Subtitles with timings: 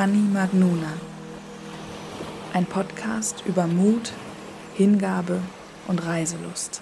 [0.00, 0.94] Ani Magnuna.
[2.54, 4.14] Ein Podcast über Mut,
[4.72, 5.42] Hingabe
[5.88, 6.80] und Reiselust.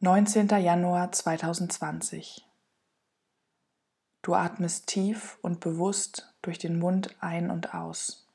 [0.00, 0.48] 19.
[0.48, 2.44] Januar 2020.
[4.22, 8.26] Du atmest tief und bewusst durch den Mund ein und aus.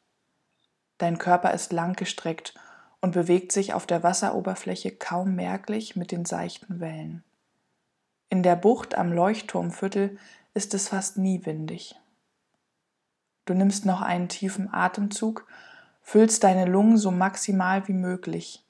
[1.00, 2.54] Dein Körper ist langgestreckt
[3.02, 7.26] und bewegt sich auf der Wasseroberfläche kaum merklich mit den seichten Wellen.
[8.30, 10.18] In der Bucht am Leuchtturmviertel
[10.54, 11.96] ist es fast nie windig.
[13.46, 15.48] Du nimmst noch einen tiefen Atemzug,
[16.02, 18.64] füllst deine Lungen so maximal wie möglich.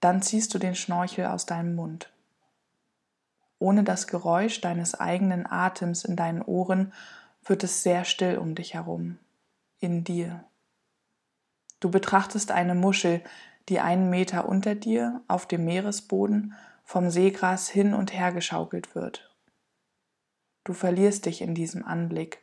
[0.00, 2.12] Dann ziehst du den Schnorchel aus deinem Mund.
[3.58, 6.92] Ohne das Geräusch deines eigenen Atems in deinen Ohren
[7.44, 9.18] wird es sehr still um dich herum,
[9.80, 10.44] in dir.
[11.80, 13.22] Du betrachtest eine Muschel,
[13.68, 19.33] die einen Meter unter dir auf dem Meeresboden vom Seegras hin und her geschaukelt wird.
[20.64, 22.42] Du verlierst dich in diesem Anblick,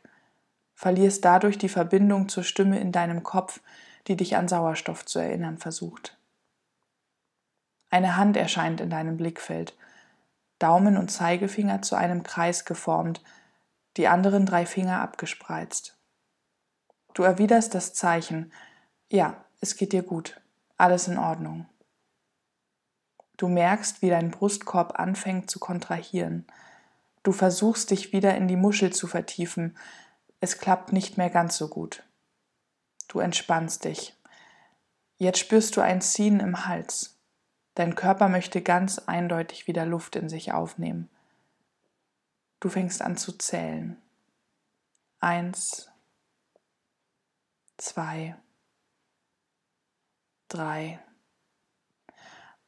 [0.74, 3.60] verlierst dadurch die Verbindung zur Stimme in deinem Kopf,
[4.06, 6.16] die dich an Sauerstoff zu erinnern versucht.
[7.90, 9.76] Eine Hand erscheint in deinem Blickfeld,
[10.58, 13.22] Daumen und Zeigefinger zu einem Kreis geformt,
[13.96, 15.98] die anderen drei Finger abgespreizt.
[17.14, 18.52] Du erwiderst das Zeichen,
[19.10, 20.40] ja, es geht dir gut,
[20.78, 21.66] alles in Ordnung.
[23.36, 26.46] Du merkst, wie dein Brustkorb anfängt zu kontrahieren.
[27.22, 29.76] Du versuchst dich wieder in die Muschel zu vertiefen.
[30.40, 32.02] Es klappt nicht mehr ganz so gut.
[33.08, 34.16] Du entspannst dich.
[35.18, 37.16] Jetzt spürst du ein Ziehen im Hals.
[37.74, 41.08] Dein Körper möchte ganz eindeutig wieder Luft in sich aufnehmen.
[42.60, 43.96] Du fängst an zu zählen.
[45.20, 45.90] Eins,
[47.76, 48.36] zwei,
[50.48, 51.00] drei.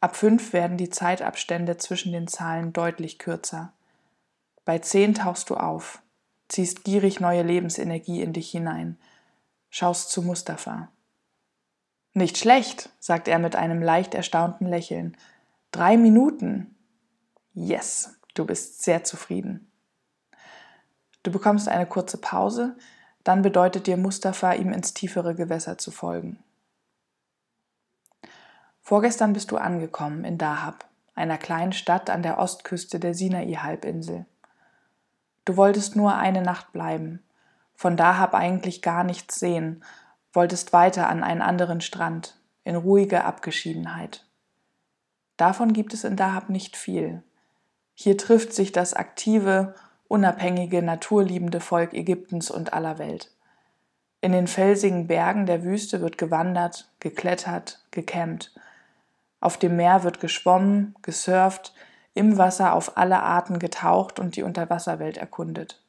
[0.00, 3.73] Ab fünf werden die Zeitabstände zwischen den Zahlen deutlich kürzer.
[4.64, 6.02] Bei zehn tauchst du auf,
[6.48, 8.98] ziehst gierig neue Lebensenergie in dich hinein,
[9.70, 10.88] schaust zu Mustafa.
[12.12, 15.16] Nicht schlecht, sagt er mit einem leicht erstaunten Lächeln.
[15.72, 16.76] Drei Minuten.
[17.52, 19.70] Yes, du bist sehr zufrieden.
[21.24, 22.76] Du bekommst eine kurze Pause,
[23.24, 26.38] dann bedeutet dir Mustafa, ihm ins tiefere Gewässer zu folgen.
[28.82, 34.26] Vorgestern bist du angekommen in Dahab, einer kleinen Stadt an der Ostküste der Sinai-Halbinsel.
[35.44, 37.22] Du wolltest nur eine Nacht bleiben,
[37.74, 39.84] von Dahab eigentlich gar nichts sehen,
[40.32, 44.24] wolltest weiter an einen anderen Strand, in ruhige Abgeschiedenheit.
[45.36, 47.22] Davon gibt es in Dahab nicht viel.
[47.94, 49.74] Hier trifft sich das aktive,
[50.08, 53.30] unabhängige, naturliebende Volk Ägyptens und aller Welt.
[54.20, 58.52] In den felsigen Bergen der Wüste wird gewandert, geklettert, gekämmt
[59.44, 61.74] auf dem Meer wird geschwommen, gesurft,
[62.14, 65.82] im Wasser auf alle Arten getaucht und die Unterwasserwelt erkundet.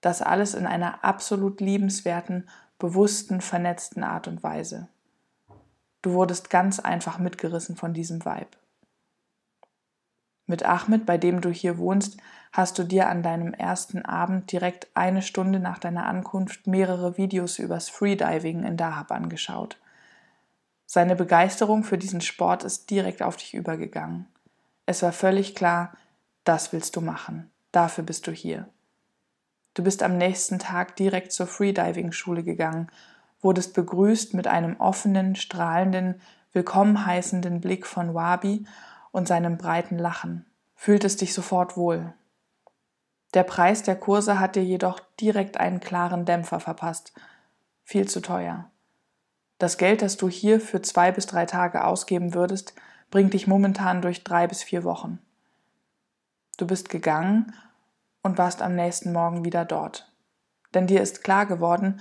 [0.00, 4.88] Das alles in einer absolut liebenswerten, bewussten, vernetzten Art und Weise.
[6.02, 8.50] Du wurdest ganz einfach mitgerissen von diesem Vibe.
[10.46, 12.16] Mit Ahmed, bei dem du hier wohnst,
[12.52, 17.60] hast du dir an deinem ersten Abend direkt eine Stunde nach deiner Ankunft mehrere Videos
[17.60, 19.78] übers Freediving in Dahab angeschaut.
[20.84, 24.26] Seine Begeisterung für diesen Sport ist direkt auf dich übergegangen.
[24.92, 25.94] Es war völlig klar,
[26.44, 28.68] das willst du machen, dafür bist du hier.
[29.72, 32.90] Du bist am nächsten Tag direkt zur Freediving-Schule gegangen,
[33.40, 36.20] wurdest begrüßt mit einem offenen, strahlenden,
[36.52, 38.66] willkommen heißenden Blick von Wabi
[39.12, 40.44] und seinem breiten Lachen,
[40.74, 42.12] fühltest dich sofort wohl.
[43.32, 47.14] Der Preis der Kurse hat dir jedoch direkt einen klaren Dämpfer verpasst.
[47.82, 48.70] Viel zu teuer.
[49.56, 52.74] Das Geld, das du hier für zwei bis drei Tage ausgeben würdest,
[53.12, 55.20] bringt dich momentan durch drei bis vier Wochen.
[56.56, 57.54] Du bist gegangen
[58.22, 60.10] und warst am nächsten Morgen wieder dort.
[60.74, 62.00] Denn dir ist klar geworden,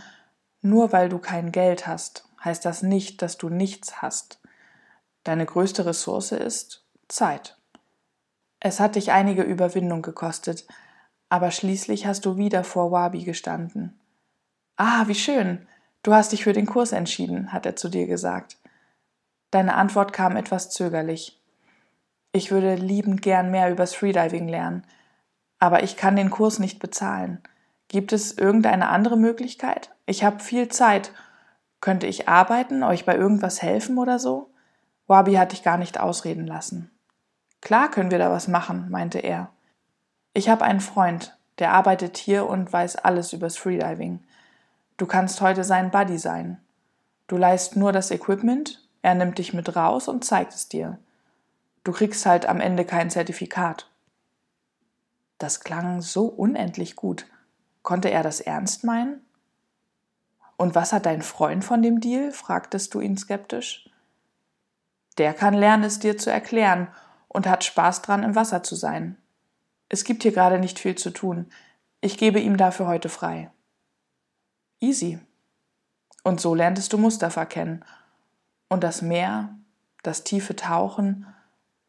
[0.61, 4.39] nur weil du kein Geld hast, heißt das nicht, dass du nichts hast.
[5.23, 7.57] Deine größte Ressource ist Zeit.
[8.61, 10.65] Es hat dich einige Überwindung gekostet,
[11.27, 13.99] aber schließlich hast du wieder vor Wabi gestanden.
[14.77, 15.67] Ah, wie schön.
[16.03, 18.60] Du hast dich für den Kurs entschieden, hat er zu dir gesagt.
[19.51, 21.39] Deine Antwort kam etwas zögerlich.
[22.31, 24.85] Ich würde liebend gern mehr übers Freediving lernen,
[25.59, 27.41] aber ich kann den Kurs nicht bezahlen.
[27.89, 29.93] Gibt es irgendeine andere Möglichkeit?
[30.05, 31.11] Ich habe viel Zeit.
[31.81, 34.49] Könnte ich arbeiten, euch bei irgendwas helfen oder so?
[35.07, 36.89] Wabi hat dich gar nicht ausreden lassen.
[37.59, 39.49] Klar können wir da was machen, meinte er.
[40.33, 44.23] Ich habe einen Freund, der arbeitet hier und weiß alles übers Freediving.
[44.95, 46.59] Du kannst heute sein Buddy sein.
[47.27, 50.99] Du leist nur das Equipment, er nimmt dich mit raus und zeigt es dir.
[51.83, 53.89] Du kriegst halt am Ende kein Zertifikat.
[55.39, 57.25] Das klang so unendlich gut.
[57.81, 59.21] Konnte er das ernst meinen?
[60.55, 62.31] Und was hat dein Freund von dem Deal?
[62.31, 63.89] fragtest du ihn skeptisch.
[65.17, 66.87] Der kann lernen, es dir zu erklären
[67.27, 69.17] und hat Spaß dran, im Wasser zu sein.
[69.89, 71.51] Es gibt hier gerade nicht viel zu tun.
[71.99, 73.49] Ich gebe ihm dafür heute frei.
[74.79, 75.19] Easy.
[76.23, 77.83] Und so lerntest du Mustafa kennen.
[78.71, 79.53] Und das Meer,
[80.01, 81.27] das tiefe Tauchen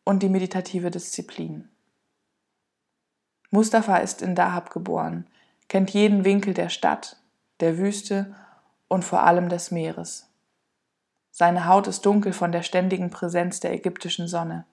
[0.03, 1.69] und die meditative Disziplin.
[3.53, 5.29] Mustafa ist in Dahab geboren,
[5.69, 7.19] kennt jeden Winkel der Stadt,
[7.61, 8.35] der Wüste
[8.89, 10.29] und vor allem des Meeres.
[11.31, 14.65] Seine Haut ist dunkel von der ständigen Präsenz der ägyptischen Sonne.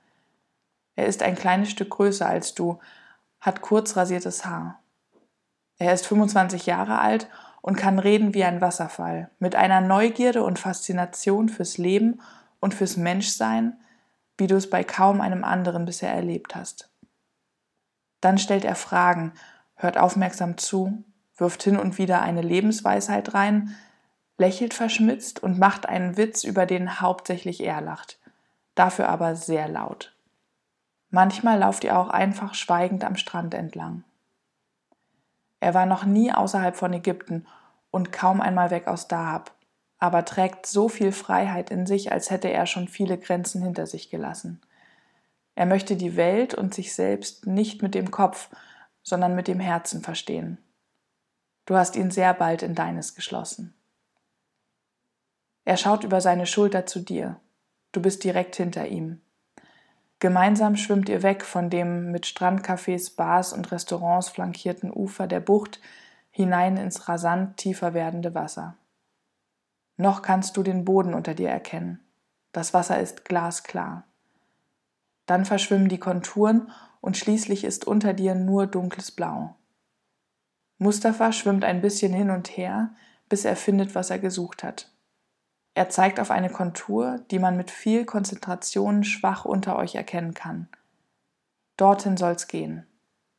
[0.95, 2.79] Er ist ein kleines Stück größer als du,
[3.39, 4.81] hat kurz rasiertes Haar.
[5.77, 7.29] Er ist 25 Jahre alt
[7.61, 12.21] und kann reden wie ein Wasserfall, mit einer Neugierde und Faszination fürs Leben
[12.59, 13.77] und fürs Menschsein,
[14.37, 16.89] wie du es bei kaum einem anderen bisher erlebt hast.
[18.21, 19.33] Dann stellt er Fragen,
[19.75, 21.03] hört aufmerksam zu,
[21.37, 23.75] wirft hin und wieder eine Lebensweisheit rein,
[24.37, 28.19] lächelt verschmitzt und macht einen Witz, über den hauptsächlich er lacht,
[28.75, 30.15] dafür aber sehr laut.
[31.09, 34.03] Manchmal lauft ihr auch einfach schweigend am Strand entlang.
[35.59, 37.45] Er war noch nie außerhalb von Ägypten
[37.91, 39.53] und kaum einmal weg aus Dahab,
[39.97, 44.09] aber trägt so viel Freiheit in sich, als hätte er schon viele Grenzen hinter sich
[44.09, 44.61] gelassen.
[45.55, 48.49] Er möchte die Welt und sich selbst nicht mit dem Kopf,
[49.03, 50.57] sondern mit dem Herzen verstehen.
[51.65, 53.73] Du hast ihn sehr bald in deines geschlossen.
[55.65, 57.39] Er schaut über seine Schulter zu dir.
[57.91, 59.21] Du bist direkt hinter ihm.
[60.19, 65.79] Gemeinsam schwimmt ihr weg von dem mit Strandcafés, Bars und Restaurants flankierten Ufer der Bucht
[66.29, 68.75] hinein ins rasant tiefer werdende Wasser.
[69.95, 71.99] Noch kannst du den Boden unter dir erkennen.
[72.51, 74.03] Das Wasser ist glasklar.
[75.25, 76.71] Dann verschwimmen die Konturen
[77.01, 79.55] und schließlich ist unter dir nur dunkles Blau.
[80.79, 82.91] Mustafa schwimmt ein bisschen hin und her,
[83.27, 84.89] bis er findet, was er gesucht hat.
[85.73, 90.67] Er zeigt auf eine Kontur, die man mit viel Konzentration schwach unter euch erkennen kann.
[91.77, 92.85] Dorthin soll's gehen.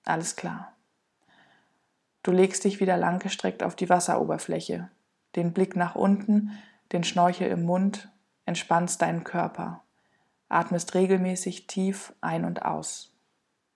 [0.05, 0.73] Alles klar.
[2.23, 4.91] Du legst dich wieder langgestreckt auf die Wasseroberfläche,
[5.37, 6.59] den Blick nach unten,
[6.93, 8.11] den Schnorchel im Mund,
[8.45, 9.83] entspannst deinen Körper,
[10.49, 13.15] atmest regelmäßig tief ein und aus.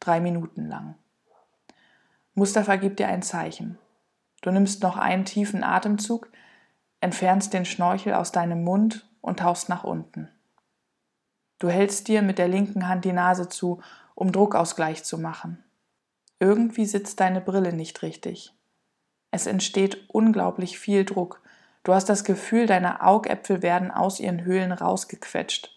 [0.01, 0.97] Drei Minuten lang.
[2.35, 3.79] Mustafa gibt dir ein Zeichen.
[4.43, 6.31] Du nimmst noch einen tiefen Atemzug,
[7.05, 10.31] entfernst den Schnorchel aus deinem Mund und tauchst nach unten.
[11.59, 13.83] Du hältst dir mit der linken Hand die Nase zu,
[14.15, 15.63] um Druckausgleich zu machen.
[16.41, 18.55] Irgendwie sitzt deine Brille nicht richtig.
[19.31, 21.43] Es entsteht unglaublich viel Druck.
[21.83, 25.77] Du hast das Gefühl, deine Augäpfel werden aus ihren Höhlen rausgequetscht.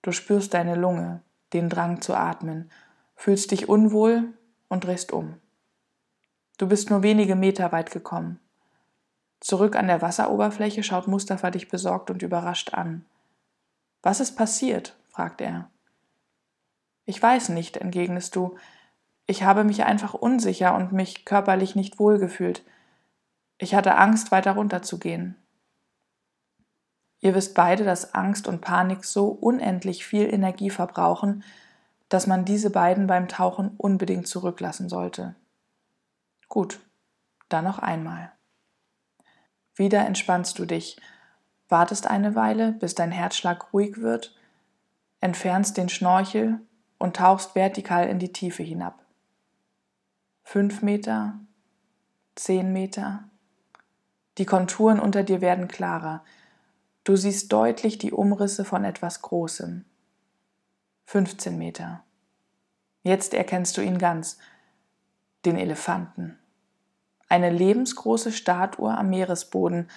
[0.00, 1.20] Du spürst deine Lunge,
[1.52, 2.70] den Drang zu atmen,
[3.16, 4.32] fühlst dich unwohl
[4.68, 5.34] und drehst um.
[6.56, 8.40] Du bist nur wenige Meter weit gekommen.
[9.42, 13.04] Zurück an der Wasseroberfläche schaut Mustafa dich besorgt und überrascht an.
[14.00, 14.96] Was ist passiert?
[15.08, 15.68] fragt er.
[17.06, 18.56] Ich weiß nicht, entgegnest du.
[19.26, 22.62] Ich habe mich einfach unsicher und mich körperlich nicht wohlgefühlt.
[23.58, 25.36] Ich hatte Angst, weiter runterzugehen.
[27.18, 31.42] Ihr wisst beide, dass Angst und Panik so unendlich viel Energie verbrauchen,
[32.08, 35.34] dass man diese beiden beim Tauchen unbedingt zurücklassen sollte.
[36.48, 36.78] Gut,
[37.48, 38.30] dann noch einmal.
[39.74, 41.00] Wieder entspannst du dich,
[41.68, 44.36] wartest eine Weile, bis dein Herzschlag ruhig wird,
[45.20, 46.60] entfernst den Schnorchel
[46.98, 49.04] und tauchst vertikal in die Tiefe hinab.
[50.44, 51.40] Fünf Meter,
[52.34, 53.24] zehn Meter.
[54.38, 56.24] Die Konturen unter dir werden klarer.
[57.04, 59.84] Du siehst deutlich die Umrisse von etwas Großem.
[61.06, 62.04] 15 Meter.
[63.02, 64.38] Jetzt erkennst du ihn ganz,
[65.44, 66.38] den Elefanten
[67.32, 69.88] eine lebensgroße Statue am Meeresboden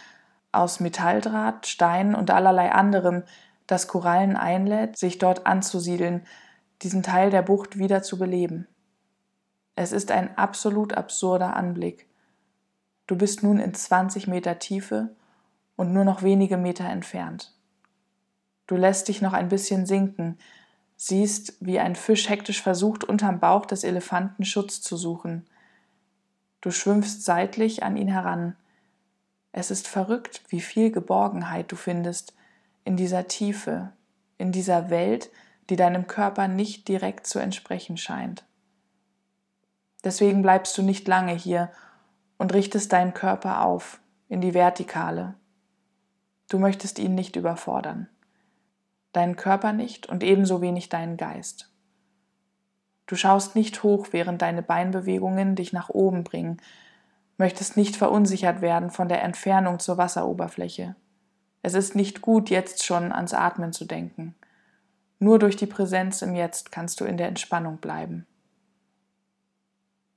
[0.53, 3.23] aus Metalldraht, Stein und allerlei anderem,
[3.67, 6.25] das Korallen einlädt, sich dort anzusiedeln,
[6.81, 8.69] diesen Teil der Bucht wieder zu beleben.
[9.75, 12.07] Es ist ein absolut absurder Anblick.
[13.05, 15.13] Du bist nun in 20 Meter Tiefe
[15.75, 17.53] und nur noch wenige Meter entfernt.
[18.65, 20.37] Du lässt dich noch ein bisschen sinken,
[20.95, 25.45] siehst, wie ein Fisch hektisch versucht, unterm Bauch des Elefanten Schutz zu suchen.
[26.65, 28.55] Du schwimmst seitlich an ihn heran.
[29.51, 32.33] Es ist verrückt, wie viel Geborgenheit du findest
[32.83, 33.93] in dieser Tiefe,
[34.39, 35.29] in dieser Welt,
[35.69, 38.45] die deinem Körper nicht direkt zu entsprechen scheint.
[40.03, 41.71] Deswegen bleibst du nicht lange hier
[42.39, 45.35] und richtest deinen Körper auf in die Vertikale.
[46.49, 48.09] Du möchtest ihn nicht überfordern.
[49.13, 51.69] Deinen Körper nicht und ebenso wenig deinen Geist.
[53.07, 56.61] Du schaust nicht hoch, während deine Beinbewegungen dich nach oben bringen.
[57.37, 60.95] möchtest nicht verunsichert werden von der Entfernung zur Wasseroberfläche.
[61.61, 64.35] Es ist nicht gut, jetzt schon ans Atmen zu denken.
[65.19, 68.25] Nur durch die Präsenz im Jetzt kannst du in der Entspannung bleiben.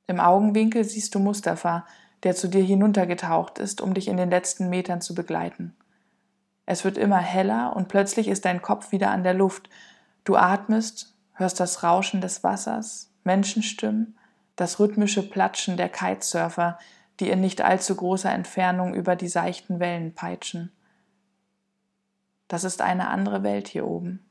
[0.07, 1.87] Im Augenwinkel siehst du Mustafa,
[2.23, 5.77] der zu dir hinuntergetaucht ist, um dich in den letzten Metern zu begleiten.
[6.67, 9.71] Es wird immer heller und plötzlich ist dein Kopf wieder an der Luft.
[10.25, 14.19] Du atmest, hörst das Rauschen des Wassers, Menschenstimmen,
[14.57, 16.79] das rhythmische Platschen der Kitesurfer,
[17.21, 20.73] die in nicht allzu großer Entfernung über die seichten Wellen peitschen.
[22.49, 24.25] Das ist eine andere Welt hier oben.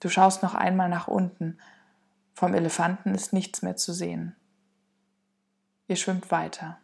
[0.00, 1.58] Du schaust noch einmal nach unten.
[2.34, 4.34] Vom Elefanten ist nichts mehr zu sehen.
[5.86, 6.78] Ihr schwimmt weiter.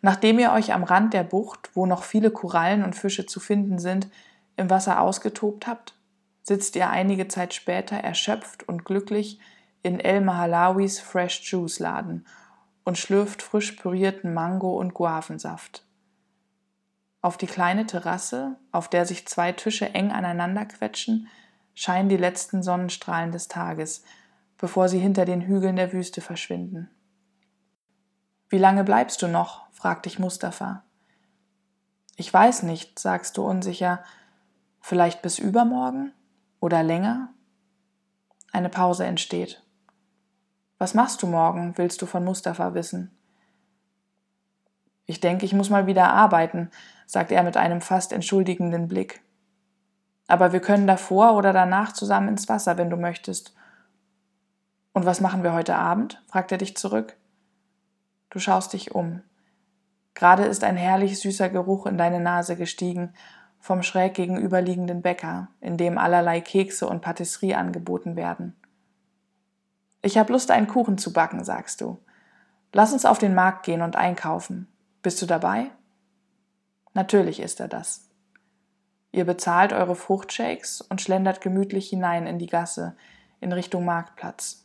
[0.00, 3.78] Nachdem ihr euch am Rand der Bucht, wo noch viele Korallen und Fische zu finden
[3.78, 4.08] sind,
[4.56, 5.95] im Wasser ausgetobt habt,
[6.46, 9.40] sitzt ihr einige Zeit später erschöpft und glücklich
[9.82, 12.24] in El Mahalawis Fresh Juice Laden
[12.84, 15.84] und schlürft frisch pürierten Mango- und Guavensaft.
[17.20, 21.26] Auf die kleine Terrasse, auf der sich zwei Tische eng aneinander quetschen,
[21.74, 24.04] scheinen die letzten Sonnenstrahlen des Tages,
[24.56, 26.88] bevor sie hinter den Hügeln der Wüste verschwinden.
[28.48, 29.66] Wie lange bleibst du noch?
[29.72, 30.84] fragt dich Mustafa.
[32.14, 34.04] Ich weiß nicht, sagst du unsicher.
[34.80, 36.12] Vielleicht bis übermorgen?
[36.66, 37.28] Oder länger?
[38.50, 39.62] Eine Pause entsteht.
[40.78, 43.16] Was machst du morgen, willst du von Mustafa wissen.
[45.04, 46.72] Ich denke, ich muss mal wieder arbeiten,
[47.06, 49.22] sagt er mit einem fast entschuldigenden Blick.
[50.26, 53.54] Aber wir können davor oder danach zusammen ins Wasser, wenn du möchtest.
[54.92, 56.20] Und was machen wir heute Abend?
[56.26, 57.16] fragt er dich zurück.
[58.28, 59.22] Du schaust dich um.
[60.14, 63.14] Gerade ist ein herrlich süßer Geruch in deine Nase gestiegen
[63.66, 68.54] vom schräg gegenüberliegenden Bäcker, in dem allerlei Kekse und Patisserie angeboten werden.
[70.02, 71.98] Ich habe Lust, einen Kuchen zu backen, sagst du.
[72.72, 74.68] Lass uns auf den Markt gehen und einkaufen.
[75.02, 75.72] Bist du dabei?
[76.94, 78.08] Natürlich ist er das.
[79.10, 82.96] Ihr bezahlt eure Fruchtshakes und schlendert gemütlich hinein in die Gasse
[83.40, 84.64] in Richtung Marktplatz.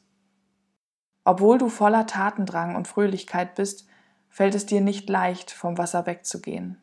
[1.23, 3.87] Obwohl du voller Tatendrang und Fröhlichkeit bist,
[4.29, 6.79] fällt es dir nicht leicht, vom Wasser wegzugehen.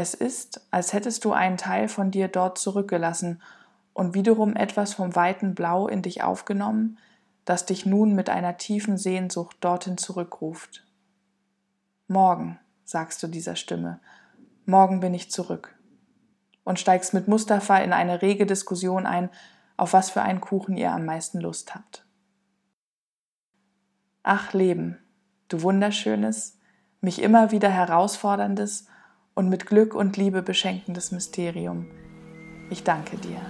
[0.00, 3.42] Es ist, als hättest du einen Teil von dir dort zurückgelassen
[3.94, 6.98] und wiederum etwas vom weiten Blau in dich aufgenommen,
[7.44, 10.86] das dich nun mit einer tiefen Sehnsucht dorthin zurückruft.
[12.06, 13.98] Morgen, sagst du dieser Stimme,
[14.66, 15.76] morgen bin ich zurück.
[16.62, 19.30] Und steigst mit Mustafa in eine rege Diskussion ein,
[19.76, 22.06] auf was für einen Kuchen ihr am meisten Lust habt.
[24.22, 25.00] Ach Leben,
[25.48, 26.56] du wunderschönes,
[27.00, 28.86] mich immer wieder herausforderndes
[29.38, 31.86] und mit Glück und Liebe beschenkendes Mysterium.
[32.70, 33.40] Ich danke dir.